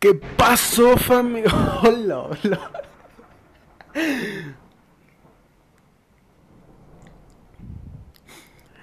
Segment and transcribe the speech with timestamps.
[0.00, 1.52] ¿Qué pasó, familia?
[1.82, 2.70] Hola, hola.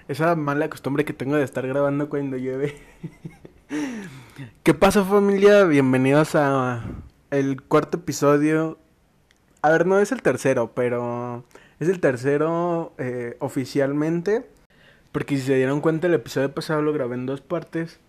[0.07, 2.79] Esa mala costumbre que tengo de estar grabando cuando llueve.
[4.61, 5.63] ¿Qué pasa familia?
[5.63, 6.83] Bienvenidos a
[7.31, 8.77] el cuarto episodio.
[9.63, 11.45] A ver, no es el tercero, pero
[11.79, 14.47] es el tercero eh, oficialmente.
[15.11, 17.99] Porque si se dieron cuenta, el episodio pasado lo grabé en dos partes.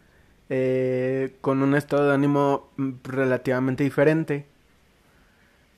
[0.51, 4.47] Eh, con un estado de ánimo mm, relativamente diferente.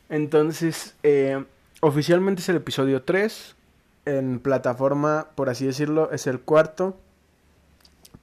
[0.08, 1.44] Entonces, eh,
[1.80, 3.56] oficialmente es el episodio 3
[4.06, 6.96] en plataforma, por así decirlo, es el cuarto.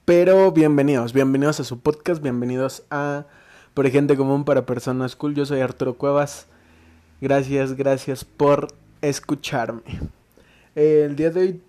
[0.06, 3.26] Pero bienvenidos, bienvenidos a su podcast, bienvenidos a
[3.74, 5.36] Por Gente Común para Personas Cool.
[5.36, 6.48] Yo soy Arturo Cuevas.
[7.20, 8.68] Gracias, gracias por
[9.02, 9.82] escucharme.
[10.76, 11.62] el día de hoy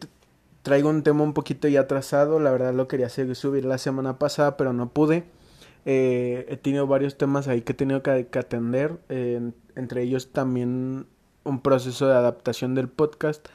[0.68, 2.38] traigo un tema un poquito ya atrasado.
[2.40, 5.24] La verdad lo quería subir la semana pasada, pero no pude.
[5.87, 8.98] Eh, he tenido varios temas ahí que he tenido que, atender.
[9.09, 11.06] entre ellos también
[11.45, 13.48] un proceso de adaptación del podcast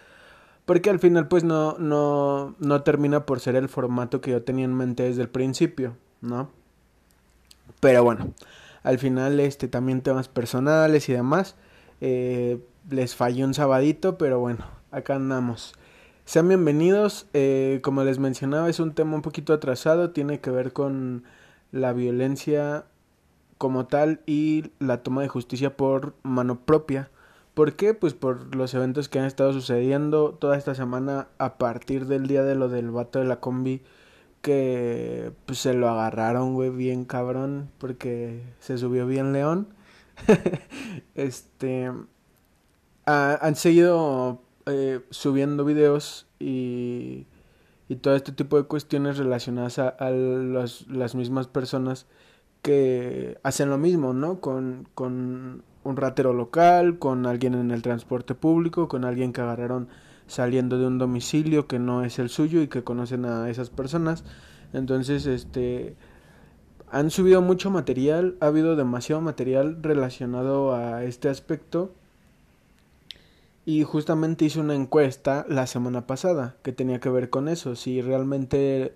[0.65, 4.66] porque al final pues no, no, no termina por ser el formato que yo tenía
[4.66, 6.49] en mente desde el principio, ¿no?
[7.79, 8.33] Pero bueno,
[8.83, 11.55] al final este también temas personales y demás.
[11.99, 15.73] Eh, les falló un sabadito, pero bueno, acá andamos.
[16.25, 20.71] Sean bienvenidos, eh, como les mencionaba es un tema un poquito atrasado, tiene que ver
[20.71, 21.25] con
[21.71, 22.85] la violencia
[23.57, 27.11] como tal y la toma de justicia por mano propia.
[27.53, 27.94] ¿Por qué?
[27.94, 32.44] Pues por los eventos que han estado sucediendo toda esta semana a partir del día
[32.44, 33.81] de lo del vato de la combi
[34.41, 39.67] que pues se lo agarraron, güey, bien cabrón porque se subió bien león.
[41.16, 41.91] este
[43.05, 47.28] han seguido eh, subiendo videos y,
[47.89, 52.08] y todo este tipo de cuestiones relacionadas a, a las mismas personas
[52.61, 54.39] que hacen lo mismo, ¿no?
[54.39, 59.90] Con, con un ratero local, con alguien en el transporte público, con alguien que agarraron
[60.28, 64.23] saliendo de un domicilio que no es el suyo y que conocen a esas personas.
[64.72, 65.96] Entonces, este
[66.90, 71.94] han subido mucho material, ha habido demasiado material relacionado a este aspecto.
[73.66, 78.01] Y justamente hice una encuesta la semana pasada que tenía que ver con eso, si
[78.01, 78.96] realmente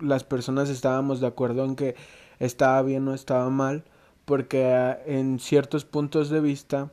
[0.00, 1.94] las personas estábamos de acuerdo en que
[2.38, 3.84] estaba bien o estaba mal
[4.24, 6.90] porque ah, en ciertos puntos de vista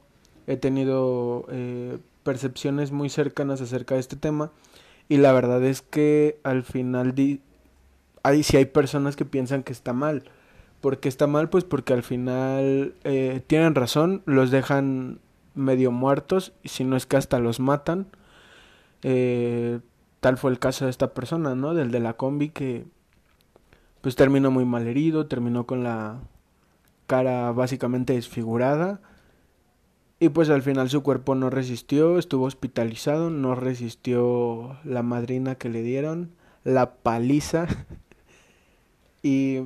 [0.48, 4.52] he tenido eh, percepciones muy cercanas acerca de este tema
[5.08, 7.42] y la verdad es que al final di
[8.24, 10.24] hay si hay personas que piensan que está mal.
[10.82, 15.20] Porque está mal pues porque al final eh, tienen razón los dejan
[15.60, 18.08] medio muertos y si no es que hasta los matan
[19.04, 19.80] eh,
[20.20, 22.86] tal fue el caso de esta persona no del de la combi que
[24.02, 26.20] pues terminó muy mal herido terminó con la
[27.10, 29.02] cara básicamente desfigurada.
[30.20, 35.70] Y pues al final su cuerpo no resistió, estuvo hospitalizado, no resistió la madrina que
[35.70, 36.32] le dieron,
[36.64, 37.68] la paliza.
[39.24, 39.62] y,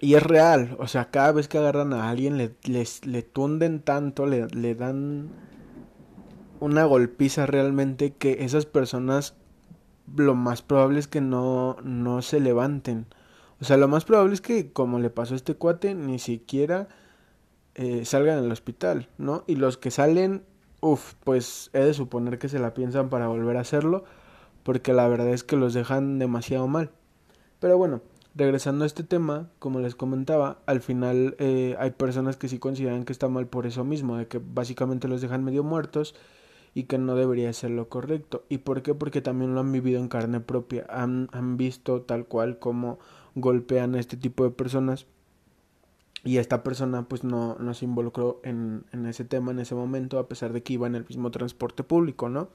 [0.00, 4.26] y es real, o sea, cada vez que agarran a alguien le, le tunden tanto,
[4.26, 5.30] le, le dan
[6.60, 9.34] una golpiza realmente que esas personas
[10.16, 13.06] lo más probable es que no, no se levanten.
[13.60, 16.88] O sea, lo más probable es que, como le pasó a este cuate, ni siquiera
[17.74, 19.44] eh, salgan del hospital, ¿no?
[19.46, 20.44] Y los que salen,
[20.80, 24.04] uff, pues he de suponer que se la piensan para volver a hacerlo,
[24.62, 26.90] porque la verdad es que los dejan demasiado mal.
[27.60, 28.02] Pero bueno,
[28.34, 33.04] regresando a este tema, como les comentaba, al final eh, hay personas que sí consideran
[33.04, 36.14] que está mal por eso mismo, de que básicamente los dejan medio muertos
[36.74, 38.44] y que no debería ser lo correcto.
[38.48, 38.94] ¿Y por qué?
[38.94, 42.98] Porque también lo han vivido en carne propia, han, han visto tal cual como
[43.36, 45.06] golpean a este tipo de personas
[46.24, 50.18] y esta persona pues no, no se involucró en, en, ese tema en ese momento
[50.18, 52.48] a pesar de que iba en el mismo transporte público, ¿no?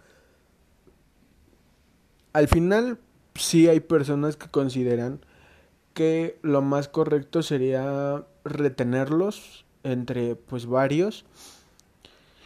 [2.34, 3.00] Al final
[3.36, 5.22] sí hay personas que consideran
[5.94, 11.26] que lo más correcto sería retenerlos entre pues varios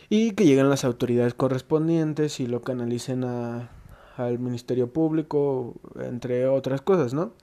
[0.09, 3.69] y que lleguen las autoridades correspondientes y lo canalicen a,
[4.17, 7.33] al Ministerio Público, entre otras cosas, ¿no?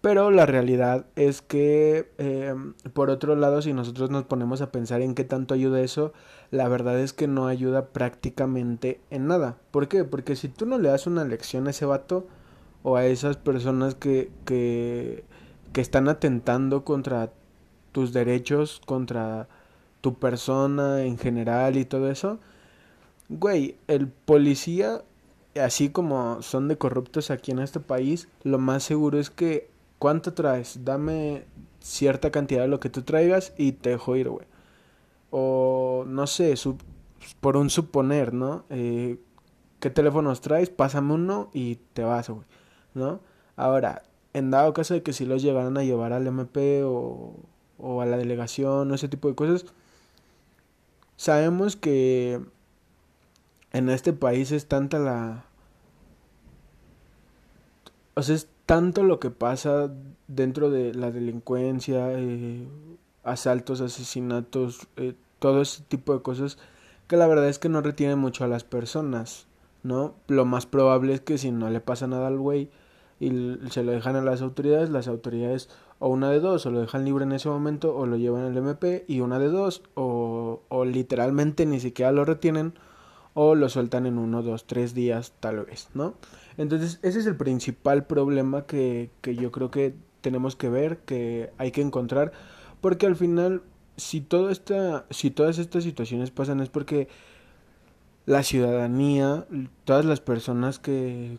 [0.00, 2.54] Pero la realidad es que, eh,
[2.92, 6.12] por otro lado, si nosotros nos ponemos a pensar en qué tanto ayuda eso,
[6.52, 9.56] la verdad es que no ayuda prácticamente en nada.
[9.72, 10.04] ¿Por qué?
[10.04, 12.28] Porque si tú no le das una lección a ese vato
[12.84, 15.24] o a esas personas que, que,
[15.72, 17.32] que están atentando contra
[17.92, 19.48] tus derechos, contra
[20.00, 22.38] tu persona en general y todo eso,
[23.28, 25.02] güey, el policía,
[25.60, 30.32] así como son de corruptos aquí en este país, lo más seguro es que ¿Cuánto
[30.32, 30.84] traes?
[30.84, 31.44] Dame
[31.80, 34.46] cierta cantidad de lo que tú traigas y te dejo ir, güey.
[35.30, 36.54] O no sé,
[37.40, 38.64] por un suponer, ¿no?
[38.70, 39.18] Eh,
[39.80, 40.70] ¿Qué teléfonos traes?
[40.70, 42.46] Pásame uno y te vas, güey,
[42.94, 43.20] ¿no?
[43.56, 44.02] Ahora,
[44.38, 47.34] en dado caso de que si los llegaran a llevar al MP o,
[48.00, 49.66] a la delegación o ese tipo de cosas,
[51.16, 52.40] sabemos que
[53.72, 55.44] en este país es tanta la...
[58.14, 59.90] O sea, es tanto lo que pasa
[60.26, 62.66] dentro de la delincuencia, eh,
[63.22, 66.58] asaltos, asesinatos, eh, todo ese tipo de cosas,
[67.06, 69.46] que la verdad es que no retiene mucho a las personas,
[69.82, 70.14] ¿no?
[70.26, 72.70] Lo más probable es que si no le pasa nada al güey
[73.20, 73.30] y
[73.70, 75.68] se lo dejan a las autoridades, las autoridades
[75.98, 78.56] o una de dos, o lo dejan libre en ese momento, o lo llevan al
[78.56, 82.74] MP, y una de dos, o, literalmente ni siquiera lo retienen,
[83.34, 86.14] o lo sueltan en uno, dos, tres días tal vez, ¿no?
[86.56, 91.50] Entonces ese es el principal problema que, que yo creo que tenemos que ver, que
[91.58, 92.32] hay que encontrar,
[92.80, 93.62] porque al final,
[93.96, 97.08] si, todo esta, si todas estas situaciones pasan es porque
[98.26, 99.46] la ciudadanía,
[99.84, 101.38] todas las personas que,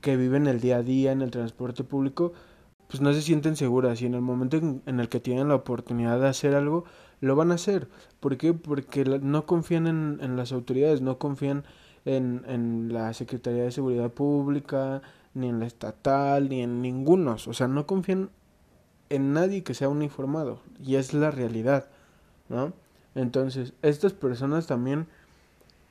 [0.00, 2.32] que viven el día a día en el transporte público,
[2.88, 6.20] pues no se sienten seguras y en el momento en, el que tienen la oportunidad
[6.20, 6.84] de hacer algo,
[7.20, 7.88] lo van a hacer.
[8.20, 8.54] ¿Por qué?
[8.54, 11.64] Porque no confían en, en las autoridades, no confían
[12.04, 15.02] en, en la Secretaría de Seguridad Pública,
[15.34, 17.48] ni en la estatal, ni en ningunos.
[17.48, 18.30] O sea, no confían
[19.10, 20.60] en nadie que sea uniformado.
[20.84, 21.86] Y es la realidad,
[22.48, 22.72] ¿no?
[23.14, 25.06] Entonces, estas personas también,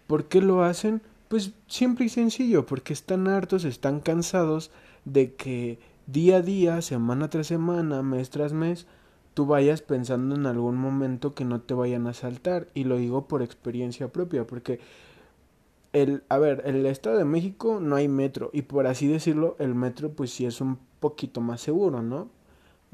[0.08, 1.02] ¿por qué lo hacen?
[1.28, 4.72] Pues siempre y sencillo, porque están hartos, están cansados
[5.06, 8.88] de que día a día, semana tras semana, mes tras mes,
[9.34, 12.70] tú vayas pensando en algún momento que no te vayan a saltar.
[12.74, 14.80] Y lo digo por experiencia propia, porque
[15.94, 18.50] el, a ver, el Estado de México no hay metro.
[18.54, 22.30] Y por así decirlo, el metro pues sí es un poquito más seguro, ¿no?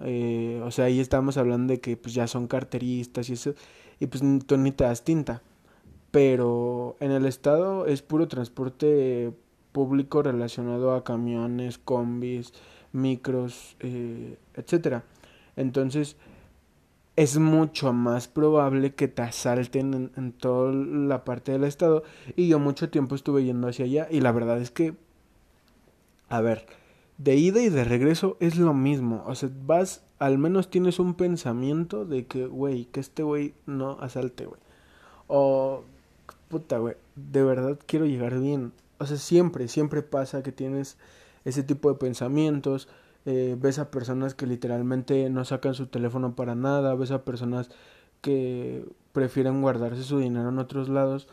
[0.04, 3.54] Eh, o sea, ahí estamos hablando de que pues ya son carteristas y eso.
[4.00, 5.42] Y pues tú ni te das tinta.
[6.14, 9.34] Pero en el Estado es puro transporte
[9.72, 12.54] público relacionado a camiones, combis,
[12.92, 15.06] micros, eh, etcétera.
[15.56, 16.16] Entonces,
[17.16, 22.04] es mucho más probable que te asalten en, toda la parte del estado.
[22.36, 24.08] Y yo mucho tiempo estuve yendo hacia allá.
[24.12, 24.94] Y la verdad es que,
[26.30, 26.68] a ver,
[27.18, 29.24] de ida y de regreso es lo mismo.
[29.26, 33.98] O sea, vas, al menos tienes un pensamiento de que, güey, que este güey no
[34.00, 34.62] asalte, güey.
[35.26, 35.86] O,
[36.54, 38.74] puta, güey, de verdad quiero llegar bien.
[39.00, 40.98] O sea, siempre, siempre pasa que tienes
[41.46, 42.88] ese tipo de pensamientos
[43.26, 47.70] eh, ves a personas que literalmente no sacan su teléfono para nada, ves a personas
[48.22, 51.28] que prefieren guardarse su dinero en otros lados,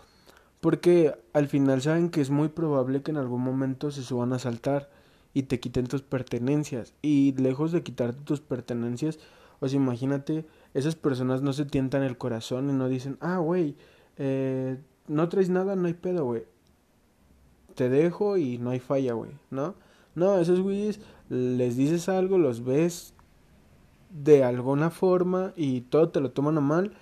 [0.61, 4.39] porque al final saben que es muy probable que en algún momento se suban a
[4.39, 4.89] saltar
[5.35, 6.95] y te quiten tus pertenencias.
[7.03, 9.19] Y lejos de quitarte tus pertenencias,
[9.59, 13.77] pues imagínate, esas personas no se tientan el corazón y no dicen, ah, güey,
[14.17, 14.79] eh,
[15.11, 16.45] no traes nada, no hay pedo, güey.
[17.75, 19.75] Te dejo y no hay falla, güey, ¿no?
[20.15, 23.15] No, esos güeyes les dices algo, los ves
[24.11, 26.93] de alguna forma y todo te lo toman a mal.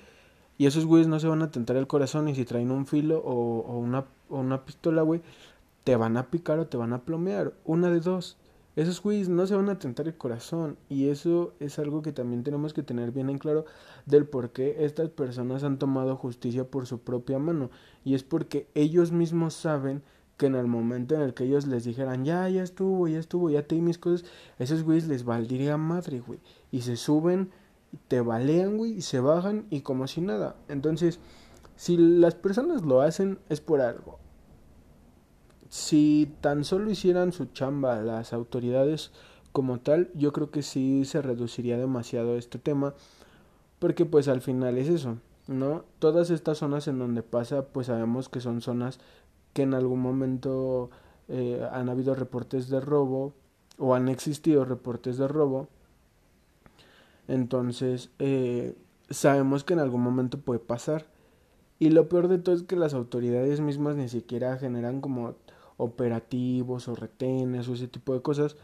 [0.56, 3.18] Y esos güeyes no se van a tentar el corazón y si traen un filo
[3.18, 5.20] o, o una, o una pistola, güey,
[5.84, 7.52] te van a picar o te van a plomear.
[7.64, 8.36] Una de dos.
[8.78, 10.78] Esos güeyes no se van a tentar el corazón.
[10.88, 13.64] Y eso es algo que también tenemos que tener bien en claro
[14.06, 17.70] del por qué estas personas han tomado justicia por su propia mano.
[18.04, 20.04] Y es porque ellos mismos saben
[20.36, 23.50] que en el momento en el que ellos les dijeran, ya, ya estuvo, ya estuvo,
[23.50, 24.24] ya te di mis cosas,
[24.60, 26.38] esos güeyes les valdría madre, güey.
[26.70, 27.50] Y se suben,
[28.06, 30.54] te balean, güey, y se bajan y como si nada.
[30.68, 31.18] Entonces,
[31.74, 34.20] si las personas lo hacen, es por algo.
[35.68, 39.12] Si tan solo hicieran su chamba las autoridades
[39.52, 42.94] como tal, yo creo que sí se reduciría demasiado este tema.
[43.78, 45.84] Porque pues al final es eso, ¿no?
[45.98, 48.98] Todas estas zonas en donde pasa, pues sabemos que son zonas
[49.52, 50.90] que en algún momento
[51.28, 53.34] eh, han habido reportes de robo
[53.78, 55.68] o han existido reportes de robo.
[57.28, 58.74] Entonces, eh,
[59.10, 61.06] sabemos que en algún momento puede pasar.
[61.78, 65.36] Y lo peor de todo es que las autoridades mismas ni siquiera generan como
[65.78, 68.56] operativos o retenes o ese tipo de cosas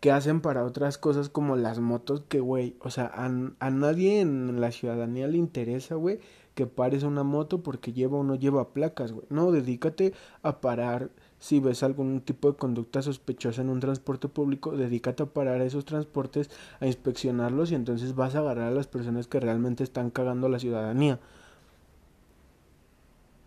[0.00, 4.20] que hacen para otras cosas como las motos que, güey, o sea, a, a nadie
[4.20, 6.20] en la ciudadanía le interesa, güey,
[6.56, 9.26] que pares una moto porque lleva o no lleva placas, güey.
[9.28, 11.10] No, dedícate a parar.
[11.38, 15.84] Si ves algún tipo de conducta sospechosa en un transporte público, dedícate a parar esos
[15.84, 16.50] transportes,
[16.80, 20.50] a inspeccionarlos y entonces vas a agarrar a las personas que realmente están cagando a
[20.50, 21.20] la ciudadanía.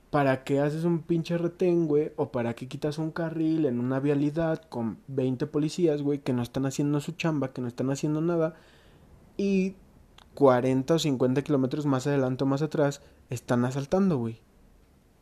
[0.09, 2.11] ¿Para qué haces un pinche retén, güey?
[2.15, 6.41] ¿O para qué quitas un carril en una vialidad con 20 policías, güey, que no
[6.41, 8.55] están haciendo su chamba, que no están haciendo nada?
[9.37, 9.75] Y
[10.33, 14.39] 40 o 50 kilómetros más adelante o más atrás están asaltando, güey.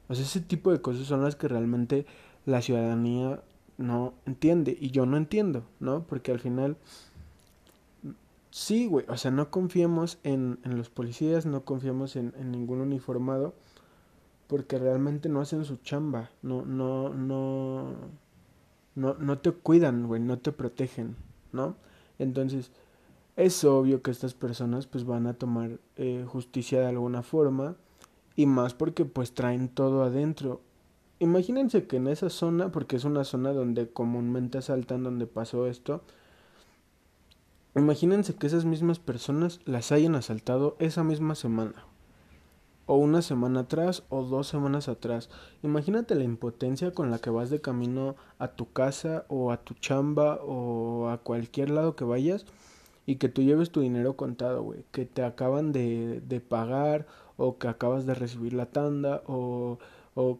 [0.07, 2.05] O sea, ese tipo de cosas son las que realmente
[2.45, 3.41] la ciudadanía
[3.77, 4.77] no entiende.
[4.79, 6.03] Y yo no entiendo, ¿no?
[6.03, 6.77] Porque al final,
[8.51, 9.05] sí, güey.
[9.09, 13.53] O sea, no confiemos en, en los policías, no confiemos en, en, ningún uniformado.
[14.47, 16.31] Porque realmente no hacen su chamba.
[16.41, 17.93] No, no, no.
[18.95, 20.21] No, no te cuidan, güey.
[20.21, 21.15] No te protegen,
[21.51, 21.75] ¿no?
[22.17, 22.71] Entonces,
[23.35, 27.75] es obvio que estas personas pues van a tomar eh, justicia de alguna forma
[28.35, 30.61] y más porque pues traen todo adentro.
[31.19, 36.03] Imagínense que en esa zona, porque es una zona donde comúnmente asaltan, donde pasó esto,
[37.75, 41.86] imagínense que esas mismas personas las hayan asaltado esa misma semana.
[42.87, 45.29] O una semana atrás o dos semanas atrás.
[45.61, 49.75] Imagínate la impotencia con la que vas de camino a tu casa o a tu
[49.75, 52.45] chamba o a cualquier lado que vayas
[53.05, 54.83] y que tú lleves tu dinero contado, güey.
[54.91, 57.05] Que te acaban de, de pagar
[57.37, 59.77] o que acabas de recibir la tanda o,
[60.15, 60.39] o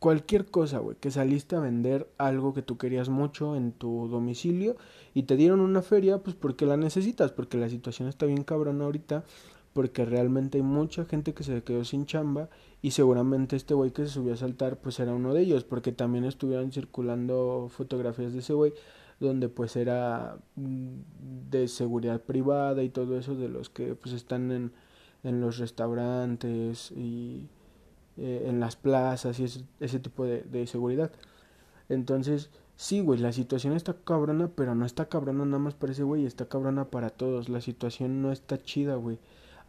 [0.00, 4.76] cualquier cosa, güey, que saliste a vender algo que tú querías mucho en tu domicilio
[5.14, 8.86] y te dieron una feria, pues porque la necesitas, porque la situación está bien cabrona
[8.86, 9.24] ahorita,
[9.72, 12.48] porque realmente hay mucha gente que se quedó sin chamba
[12.82, 15.92] y seguramente este güey que se subió a saltar pues era uno de ellos, porque
[15.92, 18.72] también estuvieron circulando fotografías de ese güey
[19.20, 24.50] donde pues era mm, de seguridad privada y todo eso de los que pues están
[24.50, 24.72] en
[25.22, 27.48] en los restaurantes y
[28.16, 31.12] eh, en las plazas y ese, tipo de, de, seguridad.
[31.88, 36.02] Entonces, sí, güey, la situación está cabrona, pero no está cabrona nada más para ese
[36.02, 37.48] güey, está cabrona para todos.
[37.48, 39.18] La situación no está chida, güey.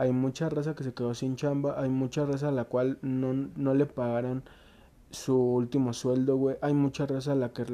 [0.02, 3.34] Hay mucha raza que se quedó sin chamba, hay mucha raza a la cual no,
[3.34, 4.42] no le pagaron
[5.12, 6.56] su último sueldo, güey.
[6.62, 7.66] Hay mucha raza a la que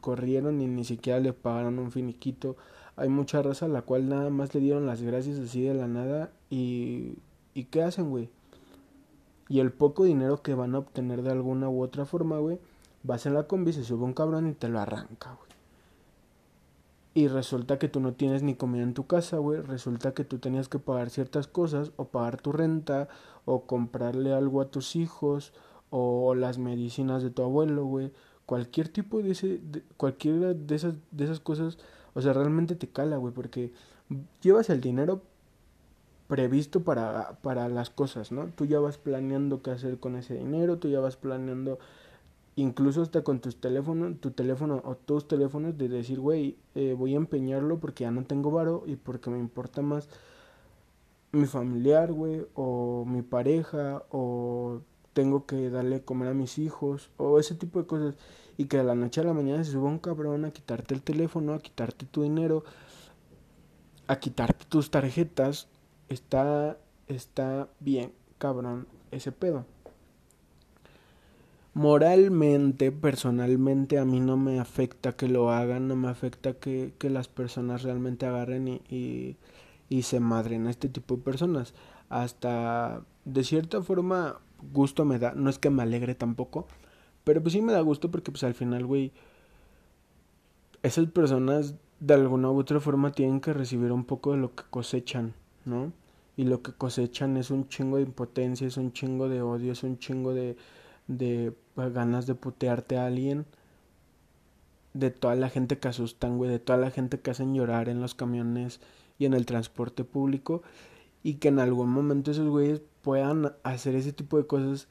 [0.00, 2.56] corrieron y ni siquiera le pagaron un finiquito.
[2.96, 5.88] Hay mucha raza a la cual nada más le dieron las gracias así de la
[5.88, 7.18] nada y...
[7.52, 8.30] ¿Y qué hacen, güey?
[9.50, 12.58] Y el poco dinero que van a obtener de alguna u otra forma, güey,
[13.02, 15.47] vas en la combi, se sube un cabrón y te lo arranca, güey.
[17.18, 19.60] Y resulta que tú no tienes ni comida en tu casa, güey.
[19.62, 23.08] Resulta que tú tenías que pagar ciertas cosas, o pagar tu renta,
[23.44, 25.52] o comprarle algo a tus hijos,
[25.90, 28.12] o las medicinas de tu abuelo, güey.
[28.46, 31.78] Cualquier tipo de ese, de, cualquiera de esas, de esas cosas
[32.18, 33.72] o sea, realmente te cala, güey, porque
[34.42, 35.22] llevas el dinero
[36.26, 38.48] previsto para, para las cosas, ¿no?
[38.48, 41.78] Tú ya vas planeando qué hacer con ese dinero, tú ya vas planeando
[42.58, 47.14] incluso hasta con tus teléfonos, tu teléfono o tus teléfonos de decir, güey, eh, voy
[47.14, 50.08] a empeñarlo porque ya no tengo varo y porque me importa más
[51.30, 54.80] mi familiar, güey, o mi pareja, o
[55.12, 58.14] tengo que darle comer a mis hijos, o ese tipo de cosas
[58.56, 61.02] y que de la noche a la mañana se suba un cabrón a quitarte el
[61.02, 62.64] teléfono, a quitarte tu dinero,
[64.08, 65.68] a quitarte tus tarjetas,
[66.08, 69.64] está, está bien, cabrón, ese pedo.
[71.78, 77.08] Moralmente, personalmente, a mí no me afecta que lo hagan, no me afecta que, que
[77.08, 79.36] las personas realmente agarren y, y,
[79.88, 81.74] y se madren a este tipo de personas.
[82.08, 84.40] Hasta, de cierta forma,
[84.72, 86.66] gusto me da, no es que me alegre tampoco,
[87.22, 89.12] pero pues sí me da gusto porque pues al final, güey,
[90.82, 94.64] esas personas de alguna u otra forma tienen que recibir un poco de lo que
[94.68, 95.32] cosechan,
[95.64, 95.92] ¿no?
[96.36, 99.84] Y lo que cosechan es un chingo de impotencia, es un chingo de odio, es
[99.84, 100.56] un chingo de,
[101.06, 101.52] de
[101.86, 103.46] ganas de putearte a alguien.
[104.94, 108.00] De toda la gente que asustan, güey, de toda la gente que hacen llorar en
[108.00, 108.80] los camiones
[109.18, 110.62] y en el transporte público.
[111.22, 114.88] Y que en algún momento esos güeyes puedan hacer ese tipo de cosas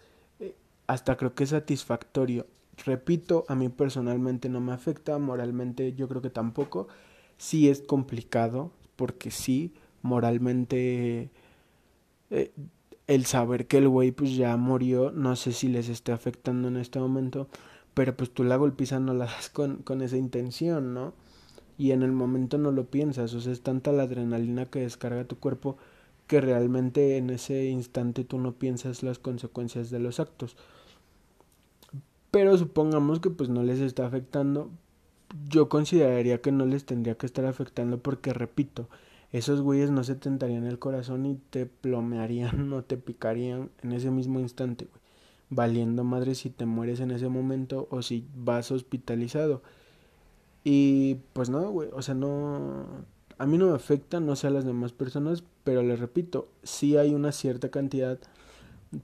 [0.88, 2.48] hasta creo que es satisfactorio.
[2.86, 6.88] Repito, a mí personalmente no me afecta, moralmente yo creo que tampoco.
[7.38, 11.30] Sí es complicado, porque sí, moralmente
[12.32, 12.52] eh,
[13.08, 16.78] el saber que el güey pues ya murió, no sé si les esté afectando en
[16.78, 17.48] este momento,
[17.94, 21.14] pero pues tú la golpiza no la das con, con esa intención, ¿no?
[21.78, 25.26] Y en el momento no lo piensas, o sea, es tanta la adrenalina que descarga
[25.26, 25.78] tu cuerpo
[26.28, 30.58] que realmente en ese instante tú no piensas las consecuencias de los actos.
[32.32, 34.70] Pero supongamos que pues no les está afectando.
[35.50, 38.90] Yo consideraría que no les tendría que estar afectando porque repito,
[39.38, 44.12] esos güeyes no se tentarían el corazón y te plomearían o te picarían en ese
[44.12, 45.02] mismo instante, güey.
[45.50, 49.62] Valiendo madre si te mueres en ese momento o si vas hospitalizado.
[50.66, 52.86] Y pues no, güey, o sea, no...
[53.38, 56.98] A mí no me afecta, no sé a las demás personas, pero les repito, sí
[56.98, 58.20] hay una cierta cantidad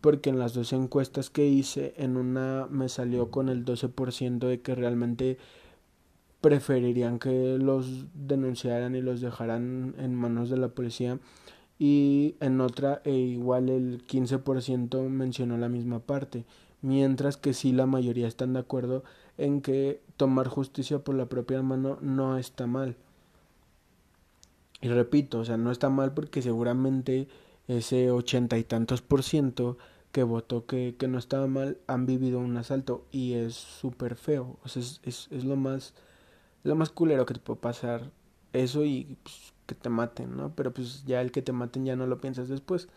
[0.02, 4.62] porque en las dos encuestas que hice, en una me salió con el 12% de
[4.62, 5.38] que realmente
[6.44, 11.18] preferirían que los denunciaran y los dejaran en manos de la policía
[11.80, 16.44] y en otra e igual el 15% mencionó la misma parte,
[16.82, 19.06] mientras que sí la mayoría están de acuerdo
[19.38, 22.98] en que tomar justicia por la propia mano no está mal.
[24.82, 27.30] Y repito, o sea, no está mal porque seguramente
[27.70, 29.78] ese ochenta y tantos por ciento
[30.12, 34.58] que votó que, que no estaba mal han vivido un asalto y es súper feo.
[34.66, 35.94] O sea, es, es, es, lo más
[36.64, 38.12] lo más culero que te puede pasar
[38.54, 40.54] eso y pues, que te maten, ¿no?
[40.56, 42.90] Pero pues ya el que te maten ya no lo piensas después.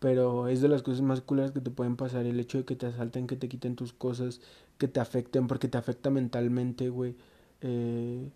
[0.00, 2.76] Pero es de las cosas más culeras que te pueden pasar el hecho de que
[2.76, 4.40] te asalten, que te quiten tus cosas,
[4.78, 7.16] que te afecten, porque te afecta mentalmente, güey.
[7.62, 8.30] Eh,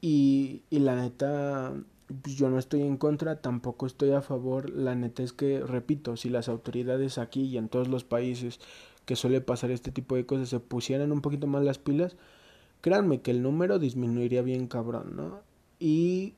[0.00, 1.74] y, y la neta,
[2.22, 4.70] pues yo no estoy en contra, tampoco estoy a favor.
[4.70, 8.60] La neta es que, repito, si las autoridades aquí y en todos los países
[9.04, 12.16] que suele pasar este tipo de cosas se pusieran un poquito más las pilas,
[12.80, 15.40] créanme que el número disminuiría bien cabrón, ¿no?
[15.78, 16.34] Y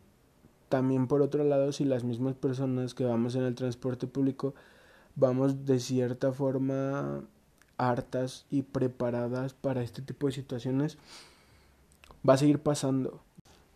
[0.69, 4.55] también por otro lado, si las mismas personas que vamos en el transporte público
[5.15, 7.23] vamos de cierta forma
[7.77, 10.99] hartas y preparadas para este tipo de situaciones,
[12.29, 13.21] va a seguir pasando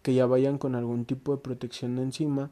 [0.02, 2.50] que ya vayan con algún tipo de protección encima,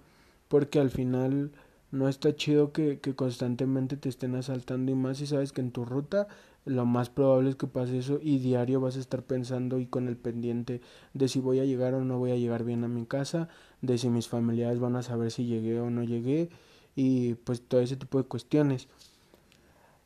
[0.49, 1.53] porque al final
[1.93, 5.71] no está chido que, que constantemente te estén asaltando y más si sabes que en
[5.71, 6.27] tu ruta
[6.65, 10.09] lo más probable es que pase eso y diario vas a estar pensando y con
[10.09, 10.81] el pendiente
[11.13, 13.49] de si voy a llegar o no voy a llegar bien a mi casa,
[13.83, 16.49] de si mis familiares van a saber si llegué o no llegué
[16.97, 18.89] y pues todo ese tipo de cuestiones.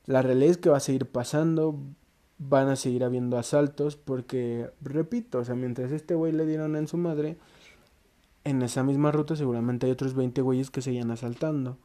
[0.06, 1.78] La realidad es que va a seguir pasando,
[2.38, 6.88] van a seguir habiendo asaltos porque, repito, o sea, mientras este güey le dieron en
[6.88, 7.36] su madre,
[8.44, 11.76] en esa misma ruta seguramente hay otros 20 güeyes que seguían asaltando.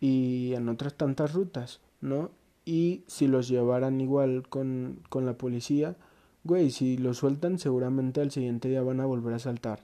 [0.00, 2.30] Y en otras tantas rutas, ¿no?
[2.68, 5.96] Y si los llevaran igual con, con la policía,
[6.44, 9.80] güey, si los sueltan seguramente al siguiente día van a volver a asaltar.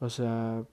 [0.00, 0.64] O sea,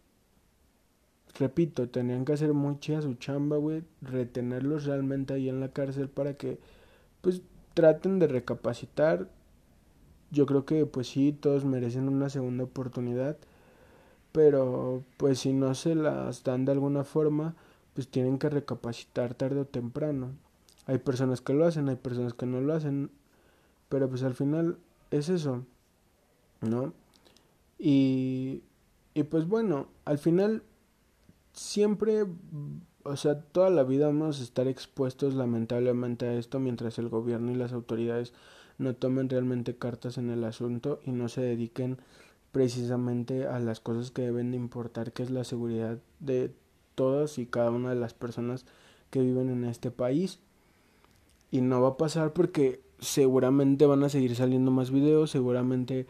[1.40, 6.10] repito, tenían que hacer muy chida su chamba, güey, retenerlos realmente ahí en la cárcel
[6.10, 6.60] para que,
[7.22, 7.42] pues,
[7.76, 9.30] traten de recapacitar.
[10.32, 13.38] Yo creo que pues sí, todos merecen una segunda oportunidad,
[14.34, 17.56] pero pues si no se las dan de alguna forma,
[17.94, 20.32] pues tienen que recapacitar tarde o temprano.
[20.86, 23.12] Hay personas que lo hacen, hay personas que no lo hacen,
[23.90, 24.78] pero pues al final
[25.12, 25.66] es eso,
[26.62, 26.94] ¿no?
[27.78, 28.64] Y,
[29.14, 30.64] y pues bueno, al final
[31.54, 32.26] siempre
[33.04, 37.52] o sea, toda la vida vamos a estar expuestos lamentablemente a esto mientras el gobierno
[37.52, 38.34] y las autoridades
[38.78, 41.98] no tomen realmente cartas en el asunto y no se dediquen
[42.52, 46.54] precisamente a las cosas que deben de importar, que es la seguridad de
[46.96, 48.66] todas y cada una de las personas
[49.10, 50.40] que viven en este país.
[51.52, 56.08] Y no va a pasar porque seguramente van a seguir saliendo más videos, seguramente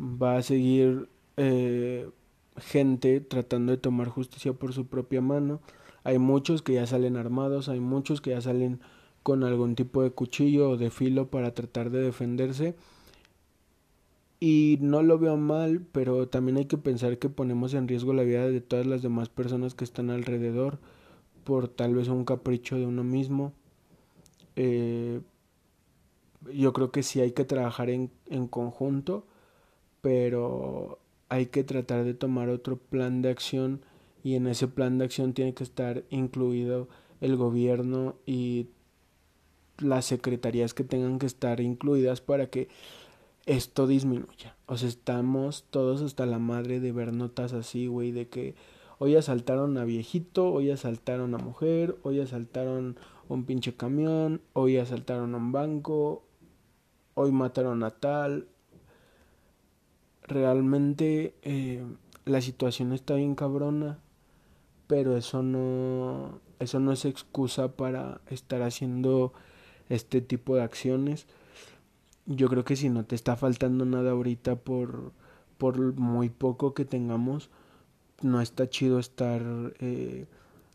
[0.00, 2.08] va a seguir eh,
[2.56, 5.60] gente tratando de tomar justicia por su propia mano
[6.08, 8.80] hay muchos que ya salen armados, hay muchos que ya salen
[9.22, 12.76] con algún tipo de cuchillo o de filo para tratar de defenderse.
[14.40, 18.22] Y no lo veo mal, pero también hay que pensar que ponemos en riesgo la
[18.22, 20.78] vida de todas las demás personas que están alrededor
[21.44, 23.52] por tal vez un capricho de uno mismo.
[24.60, 25.20] Eh,
[26.52, 29.24] yo creo que sí hay que trabajar en, en conjunto,
[30.00, 33.82] pero hay que tratar de tomar otro plan de acción
[34.24, 36.88] y en ese plan de acción tiene que estar incluido
[37.20, 38.66] el gobierno y
[39.78, 42.68] las secretarías que tengan que estar incluidas para que
[43.46, 44.56] esto disminuya.
[44.66, 48.56] O sea, estamos todos hasta la madre de ver notas así, güey, de que
[48.98, 52.96] hoy asaltaron a viejito, hoy asaltaron a mujer, hoy asaltaron
[53.28, 56.24] un pinche camión, hoy asaltaron a un banco,
[57.14, 58.48] hoy mataron a tal.
[60.22, 61.84] Realmente eh,
[62.24, 63.98] la situación está bien cabrona
[64.88, 69.32] pero eso no eso no es excusa para estar haciendo
[69.88, 71.26] este tipo de acciones.
[72.26, 75.12] Yo creo que si no te está faltando nada ahorita por
[75.58, 77.50] por muy poco que tengamos,
[78.22, 79.42] no está chido estar
[79.80, 80.26] eh,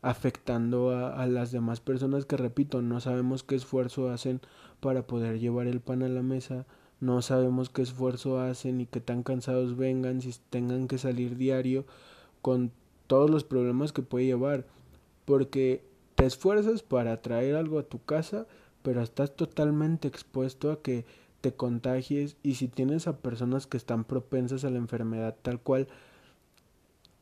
[0.04, 4.42] afectando a, las demás personas que repito, no sabemos qué esfuerzo hacen
[4.82, 6.66] para poder llevar el pan a la mesa,
[7.00, 11.86] no sabemos qué esfuerzo hacen y qué tan cansados vengan, si tengan que salir diario
[12.42, 12.72] con
[13.08, 14.66] todos los problemas que puede llevar,
[15.24, 15.86] porque
[16.16, 18.46] te esfuerzas para traer algo a tu casa,
[18.82, 21.06] pero estás totalmente expuesto a que
[21.40, 25.88] te contagies y si tienes a personas que están propensas a la enfermedad tal cual,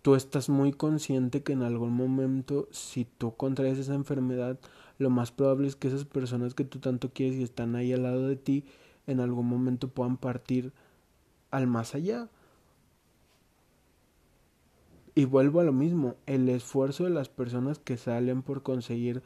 [0.02, 4.60] tú estás muy consciente que en algún momento si tú contraes esa enfermedad,
[4.98, 8.04] lo más probable es que esas personas que tú tanto quieres y están ahí al
[8.04, 8.66] lado de ti,
[9.08, 10.72] en algún momento puedan partir
[11.50, 12.30] al más allá.
[15.14, 19.22] Y vuelvo a lo mismo, el esfuerzo de las personas que salen por conseguir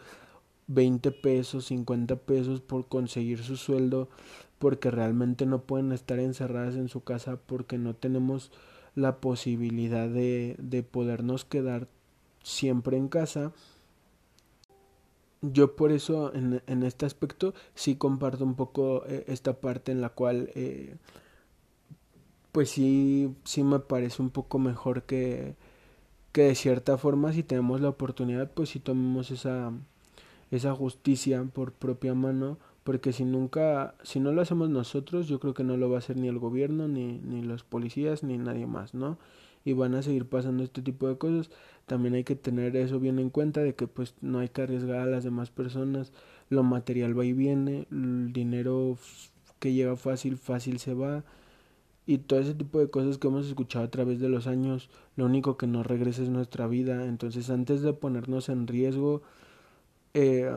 [0.68, 4.10] 20 pesos, 50 pesos por conseguir su sueldo,
[4.58, 8.52] porque realmente no pueden estar encerradas en su casa porque no tenemos
[8.96, 11.88] la posibilidad de, de podernos quedar
[12.44, 13.52] siempre en casa.
[15.42, 20.02] Yo por eso en, en este aspecto sí comparto un poco eh, esta parte en
[20.02, 20.96] la cual eh,
[22.52, 25.56] pues sí, sí me parece un poco mejor que,
[26.32, 29.72] que de cierta forma si tenemos la oportunidad pues si tomemos esa,
[30.52, 35.56] esa justicia por propia mano porque si nunca, si no lo hacemos nosotros, yo creo
[35.56, 38.68] que no lo va a hacer ni el gobierno, ni, ni los policías, ni nadie
[38.68, 39.18] más, ¿no?
[39.66, 41.50] Y van a seguir pasando este tipo de cosas.
[41.88, 45.00] También hay que tener eso bien en cuenta de que pues no hay que arriesgar
[45.00, 46.14] a las demás personas,
[46.50, 49.00] lo material va y viene, el dinero
[49.60, 51.24] que llega fácil, fácil se va.
[52.06, 55.26] Y todo ese tipo de cosas que hemos escuchado a través de los años, lo
[55.26, 57.06] único que nos regresa es nuestra vida.
[57.08, 59.24] Entonces antes de ponernos en riesgo,
[60.14, 60.52] eh,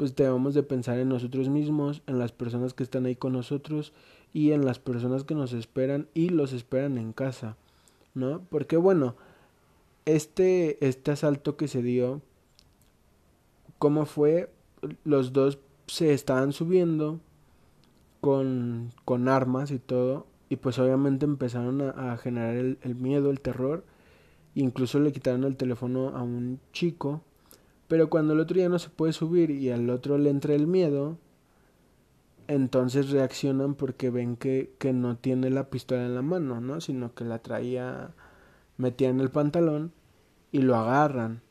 [0.00, 3.92] pues debemos de pensar en nosotros mismos, en las personas que están ahí con nosotros
[4.32, 7.58] y en las personas que nos esperan y los esperan en casa,
[8.14, 8.40] ¿no?
[8.48, 9.14] Porque bueno,
[10.06, 12.22] este, este asalto que se dio,
[13.78, 14.50] ¿cómo fue?
[15.04, 17.20] Los dos se estaban subiendo
[18.22, 23.42] con, con armas y todo, y pues obviamente empezaron a, generar el, el miedo, el
[23.42, 23.84] terror,
[24.54, 27.20] incluso le quitaron el teléfono a un chico
[27.90, 30.68] pero cuando el otro ya no se puede subir y al otro le entra el
[30.68, 31.18] miedo,
[32.46, 36.80] entonces reaccionan porque ven que, que no tiene la pistola en la mano, ¿no?
[36.80, 38.14] Sino que la traía
[38.76, 39.90] metida en el pantalón
[40.52, 41.42] y lo agarran.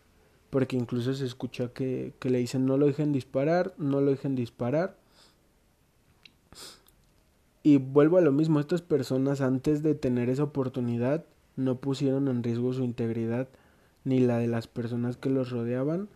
[0.50, 4.36] Porque incluso se escucha que, que le dicen no lo dejen disparar, no lo dejen
[4.36, 4.96] disparar.
[7.64, 11.26] Y vuelvo a lo mismo, estas personas antes de tener esa oportunidad
[11.58, 13.50] no pusieron en riesgo su integridad
[14.06, 16.08] ni la de las personas que los rodeaban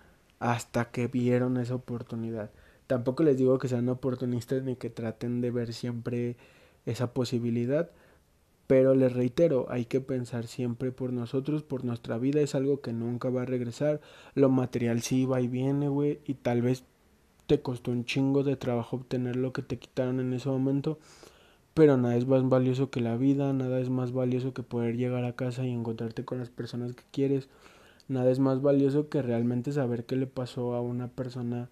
[0.44, 2.52] hasta que vieron esa oportunidad.
[2.86, 6.36] Tampoco les digo que sean oportunistas ni que traten de ver siempre
[6.86, 7.92] esa posibilidad,
[8.68, 12.92] pero les reitero, hay que pensar siempre por nosotros, por nuestra vida, es algo que
[12.92, 14.02] nunca va a regresar.
[14.36, 16.84] Lo material sí va y viene, güey, y tal vez
[17.48, 21.00] te costó un chingo de trabajo obtener lo que te quitaron en ese momento,
[21.74, 25.24] pero nada es más valioso que la vida, nada es más valioso que poder llegar
[25.24, 27.48] a casa y encontrarte con las personas que quieres
[28.08, 31.70] nada es más valioso que realmente saber qué le pasó a una persona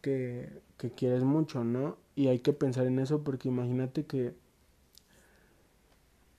[0.00, 1.96] que, que quieres mucho, ¿no?
[2.14, 4.34] Y hay que pensar en eso porque imagínate que,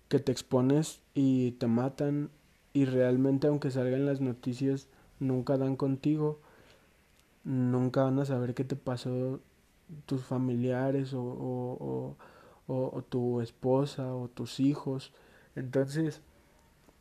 [0.09, 2.29] que te expones y te matan
[2.73, 4.87] y realmente aunque salgan las noticias
[5.19, 6.39] nunca dan contigo,
[7.43, 9.39] nunca van a saber qué te pasó
[10.05, 12.17] tus familiares o, o,
[12.67, 15.13] o, o tu esposa o tus hijos.
[15.55, 16.21] Entonces,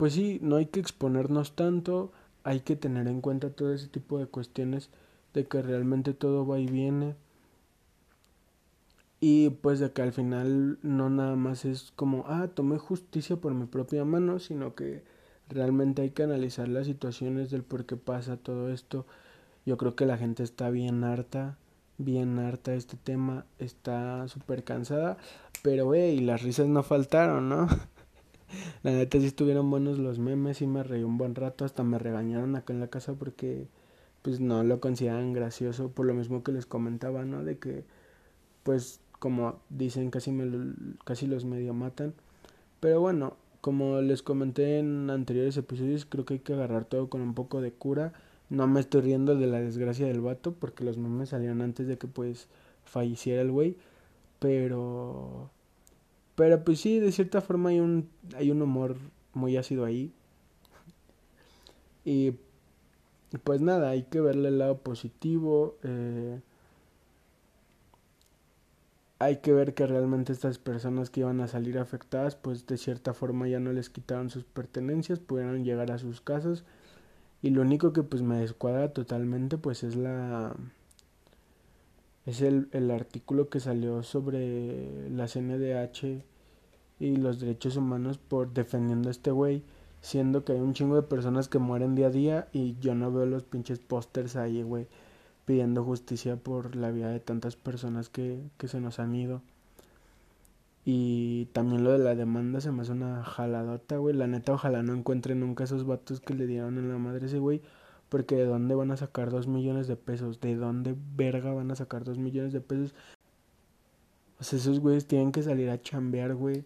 [0.00, 2.10] pues sí, no hay que exponernos tanto,
[2.42, 4.88] hay que tener en cuenta todo ese tipo de cuestiones
[5.34, 7.16] de que realmente todo va y viene
[9.20, 13.52] y pues de que al final no nada más es como, ah, tomé justicia por
[13.52, 15.02] mi propia mano, sino que
[15.50, 19.04] realmente hay que analizar las situaciones del por qué pasa todo esto.
[19.66, 21.58] Yo creo que la gente está bien harta,
[21.98, 25.18] bien harta de este tema, está súper cansada,
[25.62, 27.68] pero hey, las risas no faltaron, ¿no?
[28.82, 31.98] La neta sí estuvieron buenos los memes y me reí un buen rato, hasta me
[31.98, 33.68] regañaron acá en la casa porque
[34.22, 37.44] pues no lo consideran gracioso por lo mismo que les comentaba, ¿no?
[37.44, 37.84] De que
[38.62, 42.14] pues como dicen casi me casi los medio matan.
[42.80, 47.20] Pero bueno, como les comenté en anteriores episodios, creo que hay que agarrar todo con
[47.20, 48.12] un poco de cura.
[48.50, 51.98] No me estoy riendo de la desgracia del vato porque los memes salieron antes de
[51.98, 52.48] que pues
[52.84, 53.76] falleciera el güey,
[54.40, 55.50] pero
[56.40, 58.96] pero pues sí, de cierta forma hay un, hay un humor
[59.35, 60.11] muy ácido ahí.
[62.03, 62.33] Y
[63.44, 65.76] pues nada, hay que verle el lado positivo.
[65.83, 66.40] Eh,
[69.18, 73.12] hay que ver que realmente estas personas que iban a salir afectadas, pues de cierta
[73.12, 76.64] forma ya no les quitaron sus pertenencias, pudieron llegar a sus casas.
[77.42, 80.57] Y lo único que pues me descuadra totalmente pues es la
[82.26, 86.22] es el, el artículo que salió sobre la CNDH
[87.00, 89.62] y los derechos humanos por defendiendo a este güey,
[90.00, 93.11] siendo que hay un chingo de personas que mueren día a día y yo no
[93.11, 94.87] veo los pinches pósters ahí, güey,
[95.46, 99.42] pidiendo justicia por la vida de tantas personas que, que se nos han ido.
[100.85, 104.14] Y también lo de la demanda se me hace una jaladota, güey.
[104.14, 107.38] La neta, ojalá no encuentre nunca esos vatos que le dieron en la madre ese
[107.38, 107.62] güey.
[108.11, 110.40] Porque de dónde van a sacar dos millones de pesos?
[110.40, 112.94] ¿De dónde verga van a sacar dos millones de pesos?
[114.38, 116.64] O sea, esos güeyes tienen que salir a chambear, güey.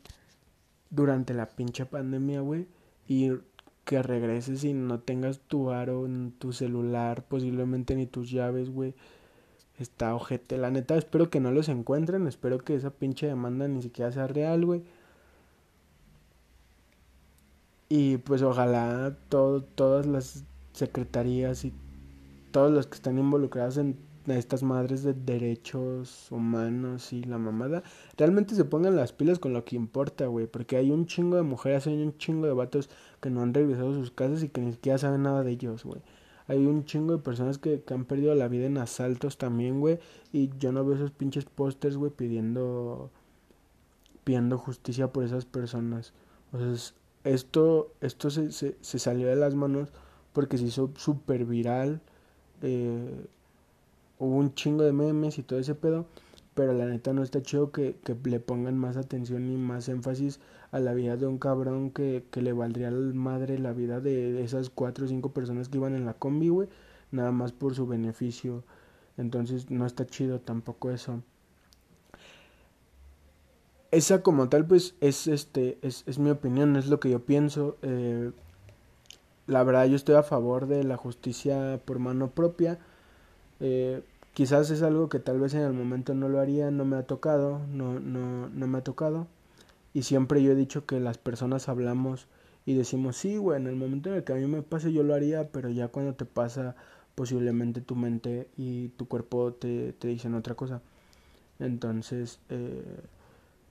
[0.91, 2.67] durante la pinche pandemia, güey,
[3.09, 3.33] y
[3.85, 6.07] que regreses y no tengas tu aro
[6.39, 8.95] tu celular, posiblemente ni tus llaves, güey.
[9.79, 10.57] Está ojete.
[10.59, 12.27] La neta, espero que no los encuentren.
[12.29, 14.83] Espero que esa pinche demanda ni siquiera sea real, güey.
[17.89, 21.73] Y pues ojalá todo, todas las secretarías y
[22.51, 27.83] todos los que están involucrados en estas madres de derechos humanos y la mamada,
[28.17, 30.47] realmente se pongan las pilas con lo que importa, güey.
[30.47, 32.89] Porque hay un chingo de mujeres, hay un chingo de vatos
[33.21, 35.85] que no han regresado a sus casas y que ni siquiera saben nada de ellos,
[35.85, 36.01] güey.
[36.47, 39.99] Hay un chingo de personas que, han perdido la vida en asaltos también, güey.
[40.33, 43.11] Y yo no veo esos pinches pósters, güey, pidiendo,
[44.25, 46.13] pidiendo justicia por esas personas.
[46.53, 49.89] O sea, esto, esto se, se, se salió de las manos
[50.35, 52.03] porque se hizo súper viral.
[52.61, 53.27] Eh,
[54.19, 56.07] hubo un chingo de memes y todo ese pedo,
[56.55, 60.41] pero la neta no está chido que, que le pongan más atención y más énfasis
[60.73, 64.43] a la vida de un cabrón que, que le valdría al madre la vida de
[64.45, 66.69] esas cuatro o cinco personas que iban en la combi, güey,
[67.13, 68.65] nada más por su beneficio.
[69.17, 71.23] Entonces no está chido tampoco eso.
[73.93, 77.77] Esa como tal, pues, es este, es, es mi opinión, es lo que yo pienso.
[77.83, 78.33] Eh,
[79.47, 82.79] la verdad yo estoy a favor de la justicia por mano propia.
[83.61, 84.03] Eh,
[84.35, 87.05] quizás es algo que tal vez en el momento no lo haría, no me ha
[87.05, 89.27] tocado, no, no, no me ha tocado.
[89.93, 92.27] Y siempre yo he dicho que las personas hablamos
[92.67, 95.03] y decimos, sí, güey, en el momento en el que a mí me pase yo
[95.03, 96.77] lo haría, pero ya cuando te pasa
[97.15, 100.83] posiblemente tu mente y tu cuerpo te, te dicen otra cosa.
[101.59, 102.83] Entonces, eh,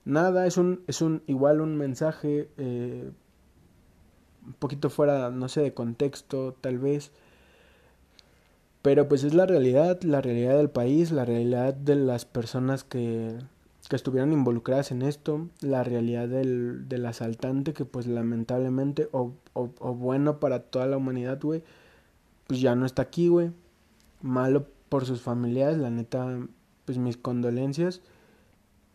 [0.04, 3.10] nada, es un, es un, igual un mensaje eh,
[4.46, 7.10] un poquito fuera, no sé, de contexto, tal vez.
[8.82, 13.38] Pero pues es la realidad, la realidad del país, la realidad de las personas que,
[13.88, 19.70] que estuvieron involucradas en esto, la realidad del, del asaltante que pues lamentablemente, o, o,
[19.78, 21.62] o bueno para toda la humanidad, güey,
[22.46, 23.52] pues ya no está aquí, güey.
[24.20, 26.46] Malo por sus familiares, la neta,
[26.84, 28.02] pues mis condolencias.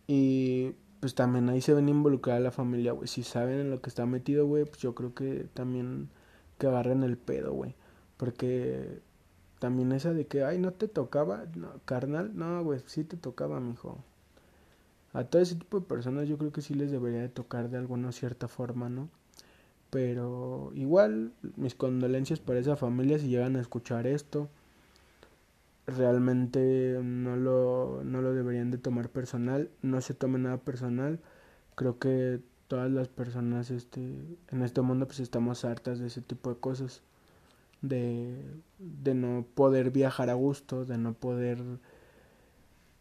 [0.07, 3.07] Y pues también ahí se ven involucrada la familia, güey.
[3.07, 6.09] Si saben en lo que está metido, güey, pues yo creo que también
[6.57, 7.75] que agarren el pedo, güey.
[8.17, 9.01] Porque
[9.59, 11.45] también esa de que, ay, no te tocaba,
[11.85, 13.97] carnal, no, güey, sí te tocaba, mijo.
[15.13, 17.77] A todo ese tipo de personas yo creo que sí les debería de tocar de
[17.77, 19.09] alguna cierta forma, ¿no?
[19.89, 24.49] Pero igual, mis condolencias para esa familia si llegan a escuchar esto
[25.89, 31.19] realmente no lo, no lo deberían de tomar personal, no se tome nada personal.
[31.75, 34.01] Creo que todas las personas este,
[34.49, 37.01] en este mundo pues estamos hartas de ese tipo de cosas.
[37.81, 38.43] De,
[38.79, 41.63] de no poder viajar a gusto, de no poder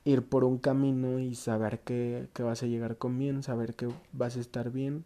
[0.05, 3.89] ir por un camino y saber que, que vas a llegar con bien, saber que
[4.13, 5.05] vas a estar bien.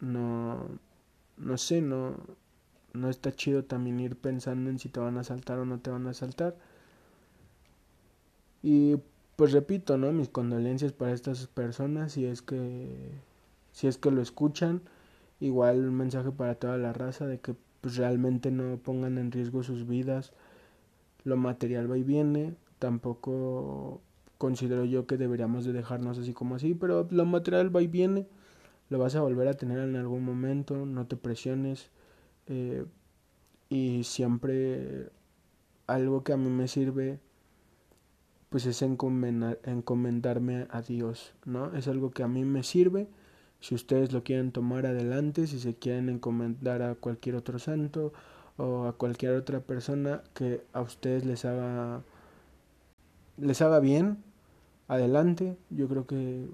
[0.00, 0.68] No,
[1.36, 2.16] no sé, no,
[2.96, 5.90] no está chido también ir pensando en si te van a saltar o no te
[5.90, 6.56] van a saltar.
[8.62, 8.96] Y
[9.36, 10.12] pues repito, ¿no?
[10.12, 13.20] Mis condolencias para estas personas si es que
[13.72, 14.82] si es que lo escuchan.
[15.40, 19.62] Igual un mensaje para toda la raza de que pues realmente no pongan en riesgo
[19.62, 20.32] sus vidas.
[21.24, 24.00] Lo material va y viene, tampoco
[24.38, 28.26] considero yo que deberíamos de dejarnos así como así, pero lo material va y viene.
[28.88, 31.90] Lo vas a volver a tener en algún momento, no te presiones
[32.46, 32.84] eh,
[33.68, 35.10] y siempre
[35.86, 37.20] algo que a mí me sirve
[38.48, 41.74] pues es encomendarme a Dios, ¿no?
[41.74, 43.08] Es algo que a mí me sirve.
[43.60, 48.12] Si ustedes lo quieren tomar adelante, si se quieren encomendar a cualquier otro santo
[48.56, 52.02] o a cualquier otra persona que a ustedes les haga
[53.36, 54.22] les haga bien,
[54.88, 55.56] adelante.
[55.70, 56.48] Yo creo que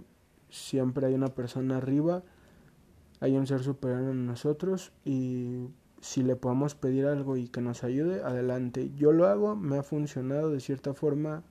[0.50, 2.22] siempre hay una persona arriba,
[3.20, 5.68] hay un ser superior en nosotros y
[6.02, 8.90] si le podemos pedir algo y que nos ayude, adelante.
[8.96, 11.44] Yo lo hago, me ha funcionado de cierta forma.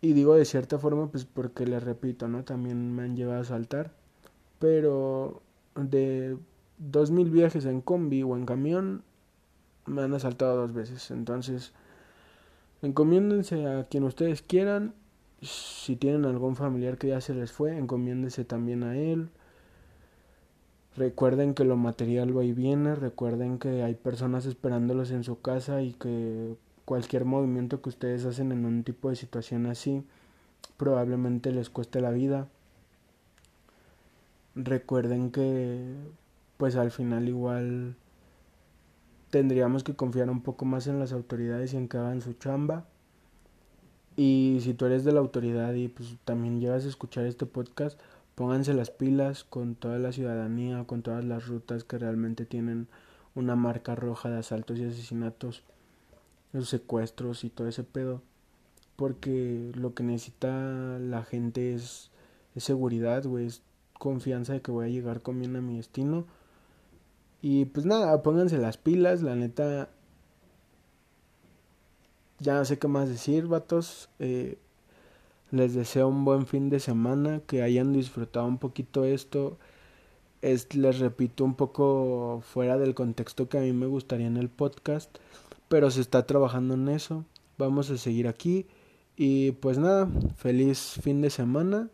[0.00, 2.42] Y digo de cierta forma, pues porque les repito, ¿no?
[2.42, 3.92] También me han llevado a saltar.
[4.58, 5.42] Pero
[5.76, 6.36] de
[6.78, 9.04] dos mil viajes en combi o en camión,
[9.86, 11.12] me han asaltado dos veces.
[11.12, 11.72] Entonces,
[12.82, 14.92] encomiéndense a quien ustedes quieran.
[15.40, 19.30] Si tienen algún familiar que ya se les fue, encomiéndense también a él.
[20.96, 25.82] Recuerden que lo material va y viene, recuerden que hay personas esperándolos en su casa
[25.82, 26.56] y que
[26.86, 30.04] cualquier movimiento que ustedes hacen en un tipo de situación así
[30.76, 32.48] probablemente les cueste la vida.
[34.54, 35.94] Recuerden que
[36.56, 37.94] pues al final igual
[39.30, 42.86] tendríamos que confiar un poco más en las autoridades y en que hagan su chamba.
[44.16, 48.00] Y si tú eres de la autoridad y pues también llegas a escuchar este podcast,
[48.36, 52.86] pónganse las pilas con toda la ciudadanía, con todas las rutas que realmente tienen
[53.34, 55.64] una marca roja de asaltos y asesinatos,
[56.52, 58.22] los secuestros y todo ese pedo.
[58.94, 62.10] Porque lo que necesita la gente es,
[62.56, 63.62] seguridad, güey, es
[63.98, 66.26] confianza de que voy a llegar con bien a mi destino.
[67.40, 69.88] Y pues nada, pónganse las pilas, la neta.
[72.38, 74.10] Ya no sé qué más decir, vatos.
[74.18, 74.58] Eh,
[75.56, 79.58] les deseo un buen fin de semana, que hayan disfrutado un poquito esto.
[80.42, 84.48] Es, les repito, un poco fuera del contexto que a mí me gustaría en el
[84.48, 85.16] podcast,
[85.68, 87.24] pero se está trabajando en eso.
[87.58, 88.66] Vamos a seguir aquí.
[89.16, 91.88] Y pues nada, feliz fin de semana.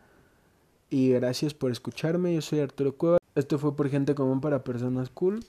[0.90, 2.34] Y gracias por escucharme.
[2.34, 3.18] Yo soy Arturo Cueva.
[3.34, 5.40] Esto fue por gente común para personas cool.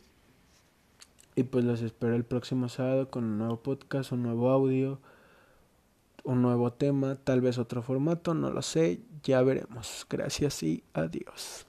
[1.35, 4.99] Y pues los espero el próximo sábado con un nuevo podcast, un nuevo audio
[6.23, 10.05] un nuevo tema, tal vez otro formato, no lo sé, ya veremos.
[10.09, 11.67] Gracias y adiós.